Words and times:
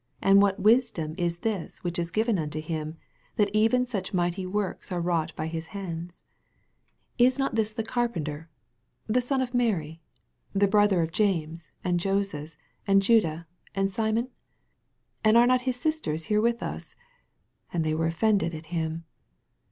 and 0.19 0.41
what 0.41 0.59
wis 0.59 0.89
dom 0.89 1.13
is 1.19 1.41
this 1.45 1.83
which 1.83 1.99
is 1.99 2.09
given 2.09 2.39
unto 2.39 2.59
him, 2.59 2.97
that 3.35 3.51
even 3.53 3.85
euch 3.85 4.15
mighty 4.15 4.47
works 4.47 4.91
are 4.91 4.99
wrought 4.99 5.31
by 5.35 5.45
his 5.45 5.67
hands? 5.77 6.23
3 7.19 7.25
Is 7.27 7.37
not 7.37 7.53
this 7.53 7.71
the 7.71 7.83
carpenter, 7.83 8.49
the 9.05 9.21
son 9.21 9.41
of 9.41 9.53
Mary, 9.53 10.01
the 10.53 10.67
brother 10.67 11.03
of 11.03 11.11
James, 11.11 11.69
and 11.83 11.99
Joses, 11.99 12.57
and 12.87 13.03
of 13.03 13.05
Juda, 13.05 13.45
and 13.75 13.91
Simon? 13.91 14.29
and 15.23 15.37
are 15.37 15.45
not 15.45 15.61
his 15.69 15.75
sisters 15.75 16.29
bore 16.29 16.41
with 16.41 16.63
us? 16.63 16.95
And 17.71 17.83
they 17.83 17.93
were 17.93 18.07
offended 18.07 18.55
ut 18.55 18.65
him. 18.73 19.05